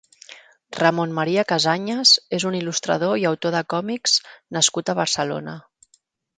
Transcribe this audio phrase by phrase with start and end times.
[0.77, 4.19] Ramon Maria Casanyes és un il·lustrador i autor de còmics
[4.59, 5.59] nascut a Barcelona.